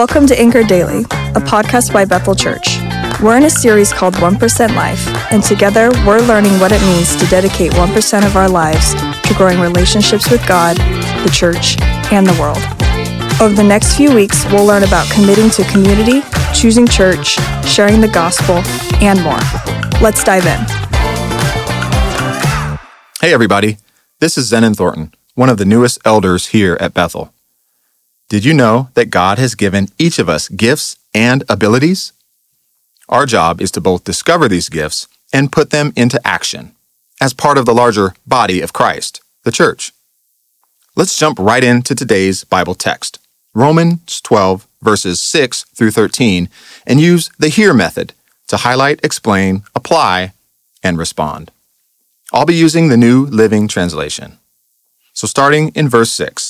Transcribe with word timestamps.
Welcome 0.00 0.26
to 0.28 0.40
Anchor 0.40 0.62
Daily, 0.62 1.00
a 1.00 1.42
podcast 1.44 1.92
by 1.92 2.06
Bethel 2.06 2.34
Church. 2.34 2.78
We're 3.22 3.36
in 3.36 3.42
a 3.42 3.50
series 3.50 3.92
called 3.92 4.14
1% 4.14 4.74
Life, 4.74 5.06
and 5.30 5.42
together 5.42 5.90
we're 6.06 6.22
learning 6.22 6.58
what 6.58 6.72
it 6.72 6.80
means 6.80 7.14
to 7.16 7.26
dedicate 7.26 7.72
1% 7.72 8.24
of 8.26 8.34
our 8.34 8.48
lives 8.48 8.94
to 8.94 9.34
growing 9.36 9.60
relationships 9.60 10.30
with 10.30 10.40
God, 10.48 10.78
the 10.78 11.30
church, 11.30 11.78
and 12.10 12.26
the 12.26 12.32
world. 12.40 12.56
Over 13.42 13.54
the 13.54 13.62
next 13.62 13.94
few 13.94 14.10
weeks, 14.14 14.42
we'll 14.46 14.64
learn 14.64 14.84
about 14.84 15.06
committing 15.10 15.50
to 15.50 15.64
community, 15.64 16.22
choosing 16.54 16.86
church, 16.86 17.36
sharing 17.66 18.00
the 18.00 18.08
gospel, 18.08 18.62
and 19.02 19.22
more. 19.22 19.38
Let's 20.00 20.24
dive 20.24 20.46
in. 20.46 20.60
Hey, 23.20 23.34
everybody. 23.34 23.76
This 24.18 24.38
is 24.38 24.50
Zenon 24.50 24.74
Thornton, 24.74 25.12
one 25.34 25.50
of 25.50 25.58
the 25.58 25.66
newest 25.66 25.98
elders 26.06 26.46
here 26.46 26.78
at 26.80 26.94
Bethel. 26.94 27.34
Did 28.30 28.44
you 28.44 28.54
know 28.54 28.90
that 28.94 29.10
God 29.10 29.40
has 29.40 29.56
given 29.56 29.88
each 29.98 30.20
of 30.20 30.28
us 30.28 30.48
gifts 30.48 30.96
and 31.12 31.42
abilities? 31.48 32.12
Our 33.08 33.26
job 33.26 33.60
is 33.60 33.72
to 33.72 33.80
both 33.80 34.04
discover 34.04 34.46
these 34.46 34.68
gifts 34.68 35.08
and 35.32 35.50
put 35.50 35.70
them 35.70 35.92
into 35.96 36.24
action 36.24 36.76
as 37.20 37.34
part 37.34 37.58
of 37.58 37.66
the 37.66 37.74
larger 37.74 38.14
body 38.24 38.60
of 38.60 38.72
Christ, 38.72 39.20
the 39.42 39.50
church. 39.50 39.92
Let's 40.94 41.18
jump 41.18 41.40
right 41.40 41.64
into 41.64 41.96
today's 41.96 42.44
Bible 42.44 42.76
text, 42.76 43.18
Romans 43.52 44.20
12, 44.20 44.64
verses 44.80 45.20
6 45.20 45.64
through 45.74 45.90
13, 45.90 46.48
and 46.86 47.00
use 47.00 47.30
the 47.40 47.48
HEAR 47.48 47.74
method 47.74 48.12
to 48.46 48.58
highlight, 48.58 49.04
explain, 49.04 49.64
apply, 49.74 50.34
and 50.84 50.98
respond. 50.98 51.50
I'll 52.32 52.46
be 52.46 52.54
using 52.54 52.90
the 52.90 52.96
New 52.96 53.26
Living 53.26 53.66
Translation. 53.66 54.38
So, 55.14 55.26
starting 55.26 55.70
in 55.74 55.88
verse 55.88 56.12
6 56.12 56.49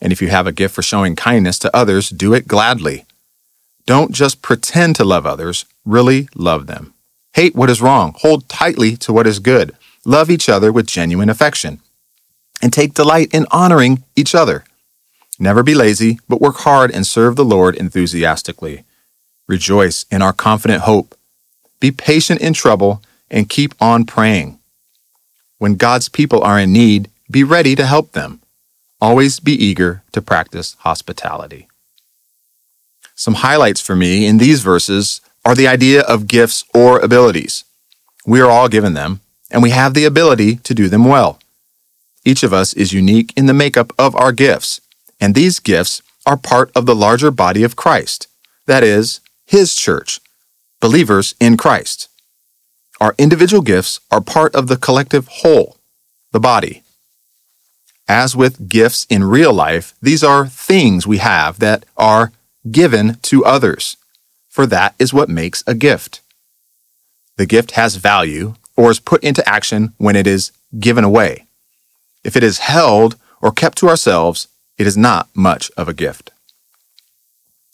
And 0.00 0.12
if 0.12 0.22
you 0.22 0.28
have 0.28 0.46
a 0.46 0.52
gift 0.52 0.74
for 0.74 0.82
showing 0.82 1.16
kindness 1.16 1.58
to 1.60 1.76
others, 1.76 2.10
do 2.10 2.34
it 2.34 2.48
gladly. 2.48 3.04
Don't 3.86 4.12
just 4.12 4.42
pretend 4.42 4.96
to 4.96 5.04
love 5.04 5.26
others, 5.26 5.64
really 5.84 6.28
love 6.34 6.66
them. 6.66 6.94
Hate 7.34 7.54
what 7.54 7.70
is 7.70 7.82
wrong, 7.82 8.14
hold 8.18 8.48
tightly 8.48 8.96
to 8.98 9.12
what 9.12 9.26
is 9.26 9.38
good, 9.38 9.74
love 10.04 10.30
each 10.30 10.48
other 10.48 10.70
with 10.70 10.86
genuine 10.86 11.30
affection, 11.30 11.80
and 12.60 12.72
take 12.72 12.94
delight 12.94 13.32
in 13.32 13.46
honoring 13.50 14.02
each 14.14 14.34
other. 14.34 14.64
Never 15.38 15.62
be 15.62 15.74
lazy, 15.74 16.18
but 16.28 16.40
work 16.40 16.56
hard 16.58 16.90
and 16.90 17.06
serve 17.06 17.36
the 17.36 17.44
Lord 17.44 17.76
enthusiastically. 17.76 18.84
Rejoice 19.46 20.04
in 20.10 20.20
our 20.20 20.32
confident 20.32 20.82
hope. 20.82 21.14
Be 21.80 21.90
patient 21.90 22.40
in 22.40 22.52
trouble 22.52 23.02
and 23.30 23.48
keep 23.48 23.74
on 23.80 24.04
praying. 24.04 24.58
When 25.58 25.76
God's 25.76 26.08
people 26.08 26.42
are 26.42 26.58
in 26.58 26.72
need, 26.72 27.08
be 27.30 27.44
ready 27.44 27.74
to 27.76 27.86
help 27.86 28.12
them. 28.12 28.40
Always 29.00 29.38
be 29.38 29.52
eager 29.52 30.02
to 30.12 30.20
practice 30.20 30.76
hospitality. 30.80 31.68
Some 33.14 33.34
highlights 33.34 33.80
for 33.80 33.94
me 33.94 34.26
in 34.26 34.38
these 34.38 34.62
verses 34.62 35.20
are 35.44 35.54
the 35.54 35.68
idea 35.68 36.02
of 36.02 36.26
gifts 36.26 36.64
or 36.74 36.98
abilities. 36.98 37.64
We 38.26 38.40
are 38.40 38.50
all 38.50 38.68
given 38.68 38.94
them, 38.94 39.20
and 39.50 39.62
we 39.62 39.70
have 39.70 39.94
the 39.94 40.04
ability 40.04 40.56
to 40.56 40.74
do 40.74 40.88
them 40.88 41.04
well. 41.04 41.38
Each 42.24 42.42
of 42.42 42.52
us 42.52 42.74
is 42.74 42.92
unique 42.92 43.32
in 43.36 43.46
the 43.46 43.54
makeup 43.54 43.92
of 43.98 44.16
our 44.16 44.32
gifts, 44.32 44.80
and 45.20 45.34
these 45.34 45.60
gifts 45.60 46.02
are 46.26 46.36
part 46.36 46.70
of 46.74 46.84
the 46.86 46.94
larger 46.94 47.30
body 47.30 47.62
of 47.62 47.76
Christ, 47.76 48.26
that 48.66 48.82
is, 48.82 49.20
His 49.46 49.74
church, 49.74 50.20
believers 50.80 51.34
in 51.40 51.56
Christ. 51.56 52.08
Our 53.00 53.14
individual 53.16 53.62
gifts 53.62 54.00
are 54.10 54.20
part 54.20 54.54
of 54.56 54.66
the 54.66 54.76
collective 54.76 55.28
whole, 55.28 55.76
the 56.32 56.40
body. 56.40 56.82
As 58.08 58.34
with 58.34 58.70
gifts 58.70 59.06
in 59.10 59.24
real 59.24 59.52
life, 59.52 59.94
these 60.00 60.24
are 60.24 60.46
things 60.46 61.06
we 61.06 61.18
have 61.18 61.58
that 61.58 61.84
are 61.96 62.32
given 62.70 63.16
to 63.22 63.44
others, 63.44 63.98
for 64.48 64.64
that 64.66 64.94
is 64.98 65.12
what 65.12 65.28
makes 65.28 65.62
a 65.66 65.74
gift. 65.74 66.22
The 67.36 67.46
gift 67.46 67.72
has 67.72 67.96
value 67.96 68.54
or 68.76 68.90
is 68.90 68.98
put 68.98 69.22
into 69.22 69.46
action 69.46 69.92
when 69.98 70.16
it 70.16 70.26
is 70.26 70.52
given 70.80 71.04
away. 71.04 71.44
If 72.24 72.34
it 72.34 72.42
is 72.42 72.58
held 72.58 73.16
or 73.42 73.52
kept 73.52 73.78
to 73.78 73.88
ourselves, 73.88 74.48
it 74.78 74.86
is 74.86 74.96
not 74.96 75.28
much 75.34 75.70
of 75.76 75.88
a 75.88 75.94
gift. 75.94 76.30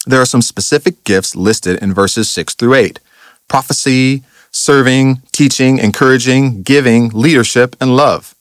There 0.07 0.21
are 0.21 0.27
some 0.27 0.43
specific 0.43 1.05
gifts 1.05 1.35
listed 1.37 1.83
in 1.83 1.95
verses 1.95 2.29
6 2.29 2.55
through 2.55 2.75
8 2.75 2.99
prophecy, 3.47 4.23
serving, 4.51 5.21
teaching, 5.33 5.79
encouraging, 5.79 6.63
giving, 6.63 7.11
leadership, 7.11 7.77
and 7.81 7.97
love. 7.97 8.34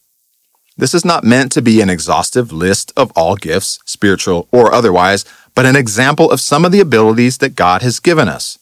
This 0.78 0.94
is 0.94 1.06
not 1.06 1.24
meant 1.24 1.52
to 1.52 1.62
be 1.62 1.82
an 1.82 1.90
exhaustive 1.90 2.52
list 2.52 2.92
of 2.98 3.12
all 3.16 3.36
gifts, 3.36 3.80
spiritual 3.86 4.48
or 4.52 4.74
otherwise, 4.74 5.26
but 5.56 5.66
an 5.66 5.76
example 5.76 6.32
of 6.32 6.40
some 6.40 6.66
of 6.66 6.72
the 6.72 6.80
abilities 6.80 7.38
that 7.38 7.56
God 7.56 7.82
has 7.82 8.00
given 8.00 8.28
us. 8.28 8.58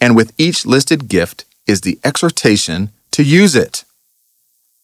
And 0.00 0.16
with 0.16 0.32
each 0.38 0.64
listed 0.64 1.08
gift 1.08 1.44
is 1.66 1.82
the 1.82 1.98
exhortation 2.04 2.90
to 3.12 3.22
use 3.22 3.54
it. 3.54 3.84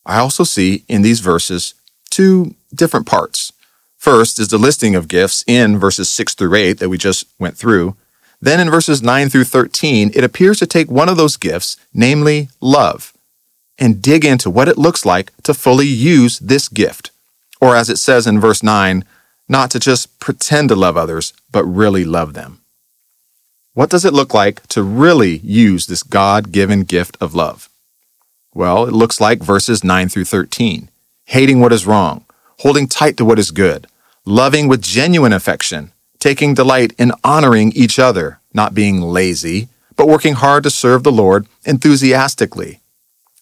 I 0.04 0.18
also 0.18 0.44
see 0.44 0.84
in 0.88 1.02
these 1.02 1.20
verses 1.20 1.74
two 2.10 2.54
different 2.74 3.06
parts. 3.06 3.52
First 3.96 4.38
is 4.38 4.48
the 4.48 4.58
listing 4.58 4.94
of 4.94 5.08
gifts 5.08 5.44
in 5.46 5.78
verses 5.78 6.08
6 6.08 6.34
through 6.34 6.54
8 6.54 6.78
that 6.80 6.88
we 6.88 6.98
just 6.98 7.24
went 7.38 7.56
through. 7.56 7.96
Then 8.40 8.58
in 8.58 8.68
verses 8.68 9.00
9 9.00 9.28
through 9.28 9.44
13, 9.44 10.10
it 10.14 10.24
appears 10.24 10.58
to 10.58 10.66
take 10.66 10.90
one 10.90 11.08
of 11.08 11.16
those 11.16 11.36
gifts, 11.36 11.76
namely 11.94 12.48
love, 12.60 13.11
and 13.82 14.00
dig 14.00 14.24
into 14.24 14.48
what 14.48 14.68
it 14.68 14.78
looks 14.78 15.04
like 15.04 15.32
to 15.42 15.52
fully 15.52 15.88
use 15.88 16.38
this 16.38 16.68
gift. 16.68 17.10
Or 17.60 17.74
as 17.74 17.90
it 17.90 17.98
says 17.98 18.28
in 18.28 18.38
verse 18.38 18.62
9, 18.62 19.04
not 19.48 19.72
to 19.72 19.80
just 19.80 20.20
pretend 20.20 20.68
to 20.68 20.76
love 20.76 20.96
others, 20.96 21.32
but 21.50 21.64
really 21.64 22.04
love 22.04 22.32
them. 22.32 22.60
What 23.74 23.90
does 23.90 24.04
it 24.04 24.14
look 24.14 24.32
like 24.32 24.64
to 24.68 24.84
really 24.84 25.38
use 25.38 25.86
this 25.86 26.04
God 26.04 26.52
given 26.52 26.84
gift 26.84 27.16
of 27.20 27.34
love? 27.34 27.68
Well, 28.54 28.84
it 28.86 28.92
looks 28.92 29.20
like 29.20 29.42
verses 29.42 29.82
9 29.82 30.08
through 30.08 30.26
13 30.26 30.88
hating 31.26 31.60
what 31.60 31.72
is 31.72 31.86
wrong, 31.86 32.24
holding 32.58 32.86
tight 32.86 33.16
to 33.16 33.24
what 33.24 33.38
is 33.38 33.50
good, 33.50 33.86
loving 34.26 34.68
with 34.68 34.82
genuine 34.82 35.32
affection, 35.32 35.90
taking 36.18 36.52
delight 36.52 36.92
in 36.98 37.12
honoring 37.24 37.72
each 37.72 37.98
other, 37.98 38.38
not 38.52 38.74
being 38.74 39.00
lazy, 39.00 39.68
but 39.96 40.08
working 40.08 40.34
hard 40.34 40.62
to 40.62 40.70
serve 40.70 41.02
the 41.02 41.12
Lord 41.12 41.46
enthusiastically, 41.64 42.81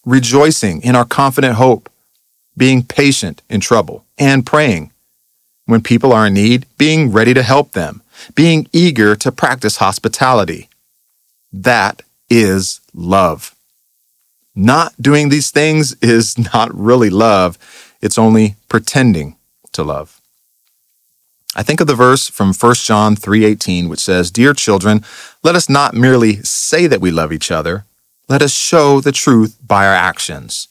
rejoicing 0.05 0.81
in 0.81 0.95
our 0.95 1.05
confident 1.05 1.55
hope, 1.55 1.89
being 2.57 2.83
patient 2.83 3.41
in 3.49 3.61
trouble, 3.61 4.03
and 4.17 4.45
praying, 4.45 4.91
when 5.65 5.81
people 5.81 6.11
are 6.11 6.27
in 6.27 6.33
need, 6.33 6.65
being 6.77 7.11
ready 7.11 7.33
to 7.33 7.43
help 7.43 7.71
them, 7.71 8.01
being 8.35 8.67
eager 8.73 9.15
to 9.15 9.31
practice 9.31 9.77
hospitality. 9.77 10.69
That 11.51 12.01
is 12.29 12.81
love. 12.93 13.55
Not 14.55 14.93
doing 15.01 15.29
these 15.29 15.49
things 15.51 15.95
is 16.01 16.37
not 16.53 16.73
really 16.73 17.09
love, 17.09 17.57
it's 18.01 18.17
only 18.17 18.55
pretending 18.67 19.35
to 19.73 19.83
love. 19.83 20.19
I 21.55 21.63
think 21.63 21.81
of 21.81 21.87
the 21.87 21.95
verse 21.95 22.29
from 22.29 22.53
1 22.53 22.75
John 22.75 23.15
3:18 23.15 23.89
which 23.89 23.99
says, 23.99 24.31
"Dear 24.31 24.53
children, 24.53 25.03
let 25.43 25.55
us 25.55 25.67
not 25.67 25.93
merely 25.93 26.41
say 26.43 26.87
that 26.87 27.01
we 27.01 27.11
love 27.11 27.33
each 27.33 27.51
other, 27.51 27.85
let 28.31 28.41
us 28.41 28.53
show 28.53 29.01
the 29.01 29.11
truth 29.11 29.57
by 29.65 29.85
our 29.85 29.93
actions." 29.93 30.67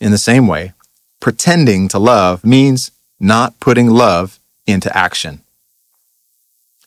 In 0.00 0.10
the 0.10 0.18
same 0.18 0.46
way, 0.46 0.72
pretending 1.20 1.88
to 1.88 1.98
love 1.98 2.44
means 2.44 2.90
not 3.18 3.58
putting 3.60 3.88
love 3.88 4.38
into 4.66 4.94
action. 4.94 5.40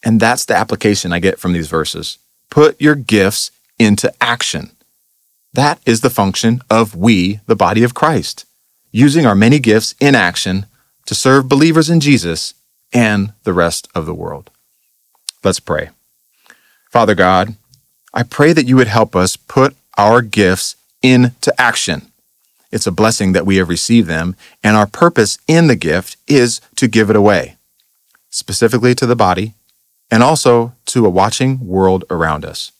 And 0.03 0.19
that's 0.19 0.45
the 0.45 0.55
application 0.55 1.11
I 1.11 1.19
get 1.19 1.39
from 1.39 1.53
these 1.53 1.67
verses. 1.67 2.17
Put 2.49 2.79
your 2.79 2.95
gifts 2.95 3.49
into 3.79 4.13
action. 4.21 4.71
That 5.53 5.79
is 5.85 6.01
the 6.01 6.09
function 6.09 6.61
of 6.69 6.95
we, 6.95 7.39
the 7.47 7.55
body 7.55 7.83
of 7.83 7.93
Christ, 7.93 8.45
using 8.91 9.25
our 9.25 9.35
many 9.35 9.59
gifts 9.59 9.95
in 9.99 10.13
action 10.13 10.65
to 11.07 11.15
serve 11.15 11.49
believers 11.49 11.89
in 11.89 11.99
Jesus 11.99 12.53
and 12.93 13.33
the 13.43 13.53
rest 13.53 13.87
of 13.95 14.05
the 14.05 14.13
world. 14.13 14.49
Let's 15.43 15.59
pray. 15.59 15.89
Father 16.91 17.15
God, 17.15 17.55
I 18.13 18.23
pray 18.23 18.53
that 18.53 18.67
you 18.67 18.75
would 18.75 18.87
help 18.87 19.15
us 19.15 19.35
put 19.35 19.75
our 19.97 20.21
gifts 20.21 20.75
into 21.01 21.53
action 21.59 22.11
it's 22.71 22.87
a 22.87 22.91
blessing 22.91 23.31
that 23.31 23.45
we 23.45 23.57
have 23.57 23.69
received 23.69 24.07
them, 24.07 24.35
and 24.63 24.75
our 24.75 24.87
purpose 24.87 25.37
in 25.47 25.67
the 25.67 25.75
gift 25.75 26.17
is 26.27 26.59
to 26.75 26.87
give 26.87 27.09
it 27.09 27.15
away, 27.15 27.55
specifically 28.29 28.93
to 28.95 29.05
the 29.05 29.15
body, 29.15 29.53
and 30.11 30.21
also 30.21 30.73
to 30.87 31.05
a 31.05 31.09
watching 31.09 31.65
world 31.65 32.03
around 32.09 32.43
us. 32.45 32.71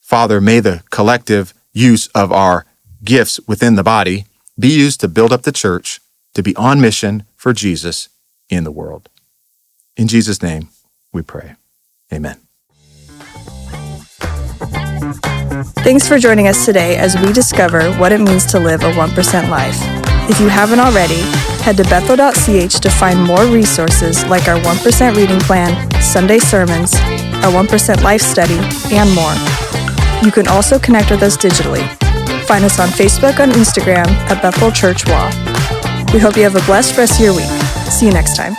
Father, 0.00 0.40
may 0.40 0.60
the 0.60 0.82
collective 0.90 1.52
use 1.72 2.06
of 2.08 2.32
our 2.32 2.64
gifts 3.04 3.40
within 3.46 3.74
the 3.74 3.82
body 3.82 4.26
be 4.58 4.68
used 4.68 5.00
to 5.00 5.08
build 5.08 5.32
up 5.32 5.42
the 5.42 5.52
church 5.52 6.00
to 6.34 6.42
be 6.42 6.54
on 6.56 6.80
mission 6.80 7.24
for 7.36 7.52
Jesus 7.52 8.08
in 8.48 8.64
the 8.64 8.72
world. 8.72 9.08
In 9.96 10.08
Jesus' 10.08 10.42
name, 10.42 10.68
we 11.12 11.22
pray. 11.22 11.54
Amen. 12.12 12.47
Thanks 15.84 16.06
for 16.06 16.18
joining 16.18 16.48
us 16.48 16.66
today 16.66 16.96
as 16.96 17.16
we 17.16 17.32
discover 17.32 17.90
what 17.94 18.12
it 18.12 18.20
means 18.20 18.44
to 18.46 18.58
live 18.58 18.82
a 18.82 18.92
1% 18.92 19.48
life. 19.48 19.76
If 20.28 20.38
you 20.38 20.48
haven't 20.48 20.80
already, 20.80 21.20
head 21.62 21.78
to 21.78 21.84
bethel.ch 21.84 22.80
to 22.80 22.90
find 22.90 23.22
more 23.22 23.46
resources 23.46 24.24
like 24.26 24.48
our 24.48 24.60
1% 24.60 25.16
reading 25.16 25.38
plan, 25.40 25.90
Sunday 26.02 26.38
sermons, 26.38 26.94
our 27.44 27.52
1% 27.52 28.02
life 28.02 28.20
study, 28.20 28.58
and 28.94 29.10
more. 29.14 29.32
You 30.22 30.30
can 30.30 30.48
also 30.48 30.78
connect 30.78 31.10
with 31.10 31.22
us 31.22 31.36
digitally. 31.36 31.88
Find 32.44 32.64
us 32.64 32.78
on 32.78 32.88
Facebook 32.88 33.40
and 33.40 33.52
Instagram 33.52 34.08
at 34.30 34.42
Bethel 34.42 34.70
Church 34.70 35.08
Wall. 35.08 35.30
We 36.12 36.18
hope 36.18 36.36
you 36.36 36.42
have 36.42 36.56
a 36.56 36.64
blessed 36.66 36.98
rest 36.98 37.18
of 37.18 37.24
your 37.24 37.34
week. 37.34 37.48
See 37.90 38.06
you 38.06 38.12
next 38.12 38.36
time. 38.36 38.54